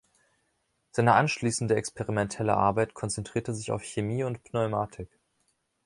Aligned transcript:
Seine 0.89 1.13
anschließende 1.13 1.75
experimentelle 1.75 2.57
Arbeit 2.57 2.95
konzentrierte 2.95 3.53
sich 3.53 3.71
auf 3.71 3.83
Chemie 3.83 4.23
und 4.23 4.43
Pneumatik. 4.43 5.11